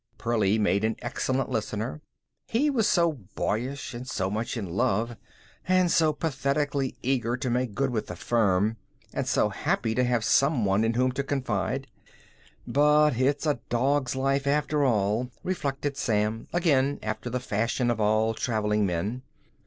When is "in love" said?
4.57-5.15